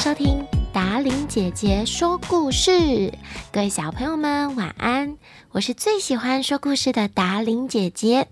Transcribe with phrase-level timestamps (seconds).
[0.00, 3.12] 收听达伶姐姐说故事，
[3.52, 5.18] 各位小朋友们晚安！
[5.50, 8.28] 我是最喜欢说故事的达伶姐姐。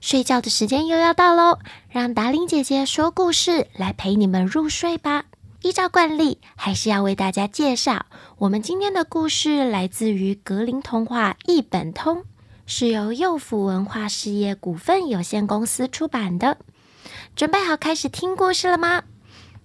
[0.00, 5.24] 睡觉的时间又要到喽，让达伶姐姐说故事来陪你们入睡吧。
[5.62, 8.06] 依照惯例，还是要为大家介绍
[8.38, 12.22] 我们今天的故事，来自于格林童话一本通，
[12.66, 16.58] 是由幼福文化事业股份有限公司出版的。
[17.34, 19.02] 准备好开始听故事了吗？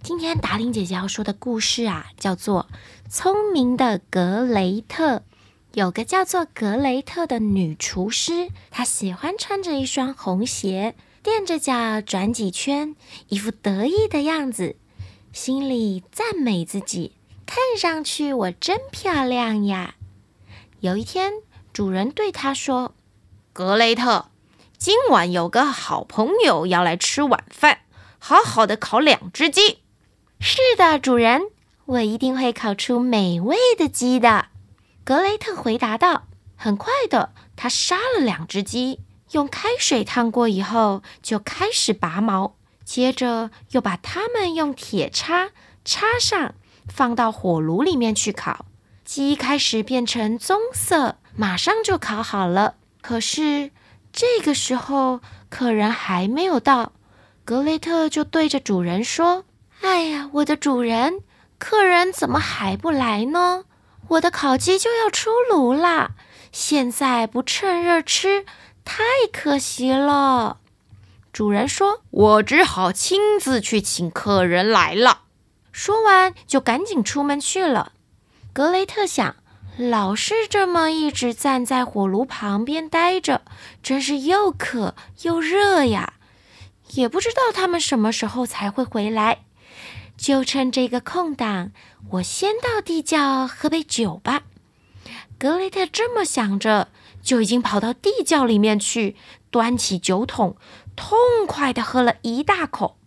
[0.06, 2.68] 今天达令姐姐要说的故事啊，叫做
[3.12, 5.16] 《聪明的格雷特》。
[5.74, 12.96] 有个叫做格雷特的女厨师，她喜欢穿着一双红鞋，踮着脚转几圈，
[13.30, 14.76] 一副得意的样子，
[15.34, 17.14] 心里赞美自己，
[17.48, 19.96] 看上去我真漂亮呀。
[20.82, 21.34] 有一天，
[21.74, 22.94] 主人对她说
[23.52, 24.28] ：“格雷特，
[24.78, 27.80] 今晚有个好朋友要来吃晚饭，
[28.20, 29.80] 好好的烤两只鸡。”
[30.40, 31.42] 是的，主人，
[31.86, 34.48] 我一定会烤出美味的鸡的。
[35.04, 36.28] 格雷特回答道。
[36.58, 45.50] 很快的，他杀了两只鸡，用开水烫过以后，就开始拔毛，接着又把它们用铁叉
[45.84, 46.56] 插上，
[46.88, 48.66] 放到火炉里面去烤。
[49.04, 52.76] 鸡开始变成棕色，马上就烤好了。
[53.02, 53.72] 可是
[54.14, 55.20] 这个时候，
[55.50, 56.94] 客人还没有到，
[57.44, 59.44] 格雷特就对着主人说。
[59.86, 61.22] 哎呀，我的主人，
[61.60, 63.66] 客人怎么还不来呢？
[64.08, 66.14] 我的烤鸡就要出炉啦，
[66.52, 68.48] 现在不趁热吃，
[68.84, 70.58] 太可惜了。
[71.32, 75.22] 主人说：“我只好亲自去请客人来了。”
[75.72, 77.92] 说完就赶紧出门去了。
[78.54, 79.36] 格雷特想，
[79.78, 83.44] 老是这么一直站在火炉旁边待着，
[83.84, 86.14] 真是又渴又热呀。
[86.94, 89.44] 也不知道他们什么时候才会回来。
[90.18, 91.72] 就趁这个空档，
[92.12, 94.44] 我先到地窖喝杯酒吧。
[95.38, 96.88] 格雷特这么想着，
[97.22, 99.16] 就已经跑到地窖里面去，
[99.52, 100.56] 端起酒桶，
[100.96, 102.98] 痛快地喝了一大口。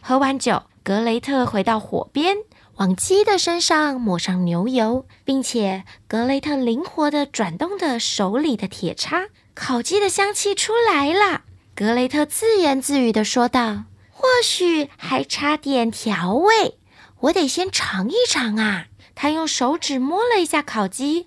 [0.00, 2.38] 喝完酒，格雷特回到火边，
[2.76, 11.42] 往鸡的身上抹上牛油，并且格雷特灵活地转动着手里的铁叉，烤鸡的香气出来了。
[11.74, 13.84] 格雷特自言自语地说道。
[14.22, 16.78] 或许还差点调味，
[17.18, 18.86] 我得先尝一尝啊！
[19.16, 21.26] 他用手指摸了一下烤鸡，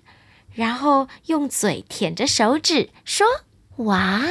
[0.54, 3.26] 然后用嘴舔着手指说
[3.84, 4.22] ：“哇，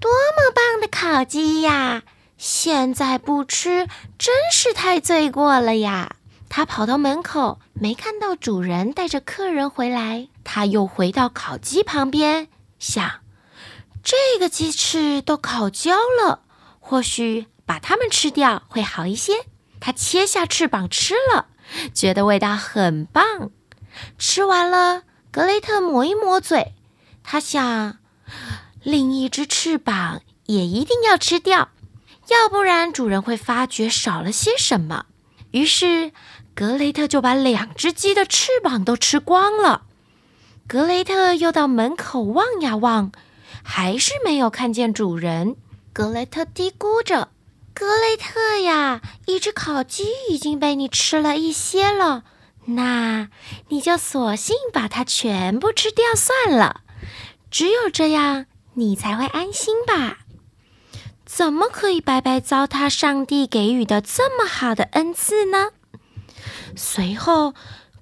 [0.00, 2.02] 多么棒的烤鸡呀！
[2.36, 3.86] 现在不吃
[4.18, 6.16] 真是太罪过了呀！”
[6.50, 12.48] 他跑到门口，没看到主人带着客人回来，他又回到烤鸡旁边，
[12.80, 13.20] 想：
[14.02, 16.40] 这个鸡翅都烤焦了。
[16.94, 19.32] 或许把它们吃掉会好一些。
[19.80, 21.48] 他切下翅膀吃了，
[21.92, 23.50] 觉得味道很棒。
[24.16, 26.72] 吃完了，格雷特抹一抹嘴，
[27.24, 27.98] 他想，
[28.84, 31.70] 另一只翅膀也一定要吃掉，
[32.28, 35.06] 要不然主人会发觉少了些什么。
[35.50, 36.12] 于是，
[36.54, 39.82] 格雷特就把两只鸡的翅膀都吃光了。
[40.68, 43.10] 格雷特又到门口望呀望，
[43.64, 45.56] 还是没有看见主人。
[45.94, 47.28] 格雷特嘀咕着
[47.72, 52.24] ：“格雷特呀，一只烤鸡已经被你吃了一些了，
[52.64, 53.28] 那
[53.68, 56.80] 你就索性把它全部吃掉算了。
[57.48, 60.18] 只有这样，你才会安心吧？
[61.24, 65.68] 怎么可以白白糟蹋上帝给予的这么好的恩赐呢？”
[66.74, 67.54] 随后，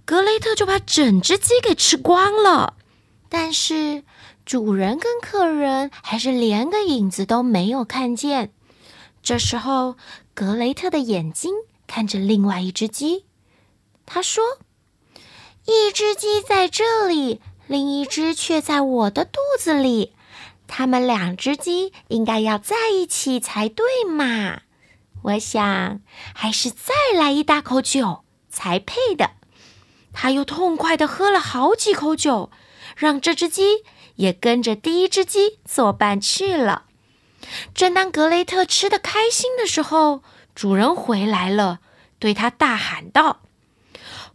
[0.06, 2.78] 格雷特就把整只鸡给吃光了，
[3.28, 4.02] 但是。
[4.44, 8.52] 主人跟客人还是连个影子都没有看见。
[9.22, 9.96] 这时候，
[10.34, 11.52] 格雷特的眼睛
[11.86, 13.24] 看着另外一只鸡，
[14.04, 14.42] 他说
[15.64, 20.12] ：“一只鸡在这里，另一只却在我的肚子里。
[20.66, 24.62] 他们两只鸡应该要在一起才对嘛？
[25.22, 26.00] 我想，
[26.34, 29.30] 还是再来一大口酒才配的。”
[30.12, 32.50] 他又痛快地喝了好几口酒，
[32.96, 33.84] 让这只鸡。
[34.16, 36.84] 也跟着第一只鸡作伴去了。
[37.74, 40.22] 正当格雷特吃得开心的时候，
[40.54, 41.80] 主人回来了，
[42.18, 43.40] 对他大喊道：“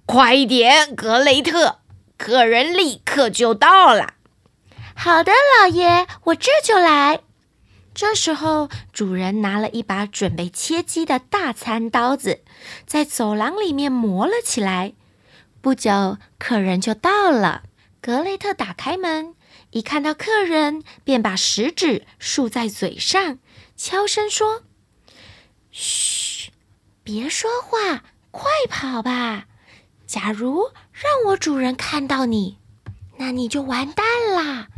[0.06, 1.80] 快一点，格雷特，
[2.18, 4.16] 客人立刻就到了。
[4.94, 5.32] ”“好的，
[5.62, 7.22] 老爷，我这就来。”
[7.96, 12.42] 这时候，主人拿了一把准备切鸡的大餐刀子，
[12.86, 14.94] 在走廊里面磨了起来。
[15.62, 17.64] 不久，客人就到了。
[18.08, 19.36] 格雷特打开门。
[19.72, 23.38] 一看到客人，便把食指竖在嘴上，
[23.76, 24.64] 悄声说
[25.72, 26.52] ：“嘘，
[27.04, 29.48] 别说话，快跑吧！
[30.06, 32.60] 假如让我主人看到你，
[33.18, 34.70] 那你就完蛋啦！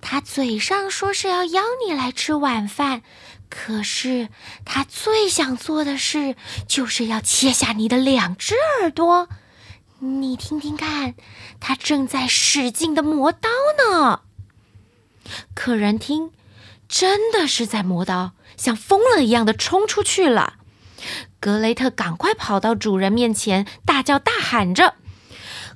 [0.00, 3.02] 他嘴上说是要邀你来吃晚饭，
[3.50, 4.28] 可是
[4.64, 6.36] 他最想做的事
[6.68, 9.28] 就是要切下你的两只耳朵。
[10.06, 11.14] 你听听看，
[11.60, 13.48] 他正在使劲的磨刀
[13.78, 14.20] 呢。
[15.54, 16.30] 客人听，
[16.88, 20.54] 真的是在磨刀，像疯了一样的冲出去了。
[21.40, 24.94] 格雷特赶快跑到主人面前，大叫大喊着：“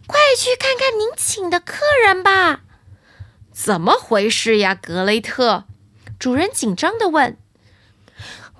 [0.06, 2.62] 快去看看您请的客人吧！”
[3.52, 5.64] 怎么回事呀，格雷特？
[6.18, 7.36] 主人紧张的问。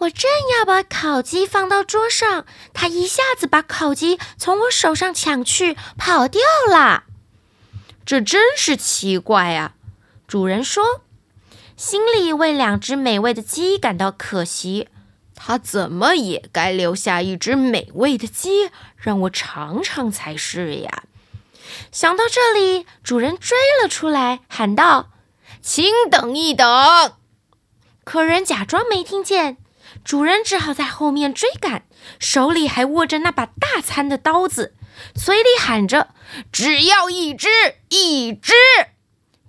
[0.00, 7.04] 我正要把烤鸡放到桌上，他一下子把烤鸡从我手上抢去，跑掉了。
[8.06, 9.74] 这真是奇怪啊！
[10.26, 11.02] 主人说，
[11.76, 14.88] 心里为两只美味的鸡感到可惜。
[15.34, 21.04] 他怎么也该留下一只美味的鸡，让我尝尝才是呀！
[21.92, 25.10] 想到这里，主人追了出来，喊道
[25.60, 27.12] ：“请等一等！”
[28.04, 29.58] 客人假装没听见。
[30.04, 31.84] 主人只好在后面追赶，
[32.18, 34.74] 手里还握着那把大餐的刀子，
[35.14, 36.08] 嘴里喊着
[36.50, 37.48] ：“只要一只，
[37.90, 38.52] 一只。”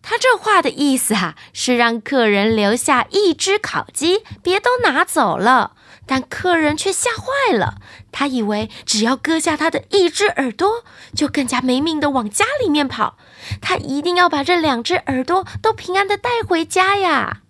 [0.04, 5.74] 他这话的意思啊，是让客人留下一只烤鸡，别都拿走了。
[6.08, 7.76] 但客人却吓坏了，
[8.12, 10.84] 他以为只要割下他的一只耳朵，
[11.16, 13.18] 就更加没命地往家里面跑。
[13.62, 17.41] 他一定要把这两只耳朵都平安地带回家呀。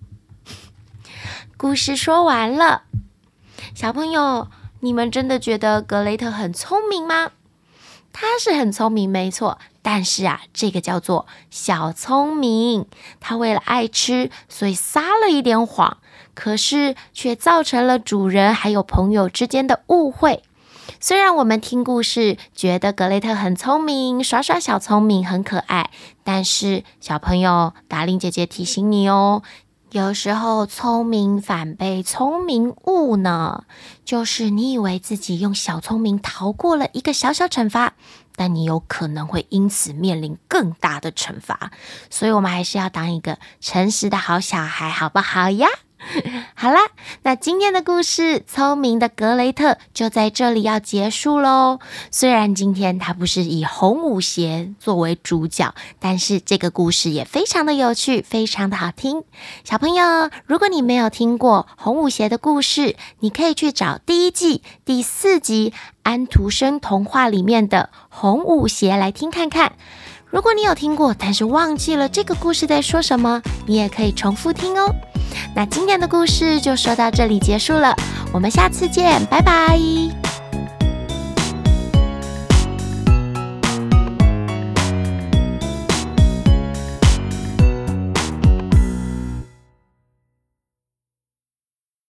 [1.62, 2.86] 故事说完了，
[3.75, 4.48] 小朋友，
[4.80, 7.34] 你们真的觉得格雷特很聪明吗？
[8.12, 9.60] 他是很聪明，没错。
[9.84, 12.88] 但是啊，这个叫做小聪明。
[13.19, 15.98] 他为了爱吃，所以撒了一点谎，
[16.34, 20.42] 可是却造成了主人还有朋友之间的误会。
[21.00, 25.92] 虽然我们听故事觉得格雷特很聪明，耍耍小聪明很可爱，
[26.24, 29.44] 但是小朋友，达令姐姐提醒你哦。
[29.92, 33.66] 有时候聪明反被聪明误呢，
[34.06, 37.96] 就是你以为自己用小聪明逃过了一个小小惩罚，
[38.38, 41.72] 但你有可能会因此面临更大的惩罚。
[42.10, 45.68] 所以，我们还是要当一个诚实的好小孩，好不好呀？
[46.56, 46.80] 好啦，
[47.23, 51.77] 那今天的故事《聪明的格雷特》就在这里要结束喽。
[52.09, 59.23] 虽然今天他不是以红舞鞋作为主角，但是这个故事也非常的有趣，非常的好听。
[59.63, 65.69] 小朋友，如果你没有听过红舞鞋的故事，你可以去找第一季第四集
[66.01, 69.73] 《安徒生童话》里面的红舞鞋来听看看。
[70.31, 74.89] 如果你有听过，但是忘记了这个故事在说什么，你也可以重复听哦。
[75.54, 77.94] 那今天的故事就说到这里结束了，
[78.31, 80.20] 我们下次见，拜拜。